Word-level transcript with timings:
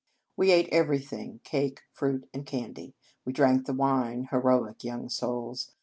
We 0.35 0.49
ate 0.49 0.67
everything, 0.71 1.41
cake, 1.43 1.81
fruit, 1.93 2.27
and 2.33 2.43
candy; 2.43 2.95
we 3.23 3.33
drank 3.33 3.67
the 3.67 3.73
wine 3.73 4.29
(heroic 4.31 4.83
young 4.83 5.09
souls!) 5.09 5.73